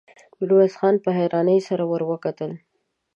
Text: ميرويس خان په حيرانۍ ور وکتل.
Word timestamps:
ميرويس 0.37 0.73
خان 0.79 0.95
په 1.03 1.09
حيرانۍ 1.17 1.59
ور 1.89 2.01
وکتل. 2.11 2.51